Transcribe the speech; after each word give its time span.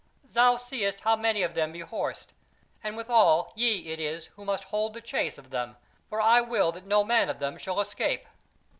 Thou 0.23 0.57
seest 0.57 1.01
how 1.01 1.15
many 1.15 1.43
of 1.43 1.53
them 1.53 1.73
be 1.73 1.81
horsed, 1.81 2.33
and 2.83 2.97
withal 2.97 3.53
ye 3.55 3.89
it 3.89 3.99
is 3.99 4.31
who 4.35 4.43
must 4.43 4.63
hold 4.63 4.95
the 4.95 4.99
chase 4.99 5.37
of 5.37 5.51
them; 5.51 5.77
for 6.09 6.19
I 6.19 6.41
will 6.41 6.71
that 6.71 6.87
no 6.87 7.03
man 7.03 7.29
of 7.29 7.37
them 7.37 7.55
shall 7.59 7.79
escape." 7.79 8.25